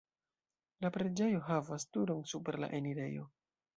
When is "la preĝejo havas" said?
0.85-1.85